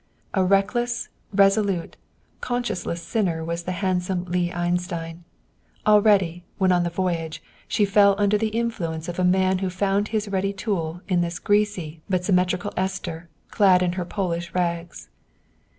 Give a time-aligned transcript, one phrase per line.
[0.33, 1.95] A reckless, resolute,
[2.41, 5.25] conscienceless sinner was the handsome Leah Einstein;
[5.85, 10.07] already, when, on the voyage, she fell under the influence of a man who found
[10.07, 15.09] his ready tool in this greasy but symmetrical Esther, clad in her Polish rags.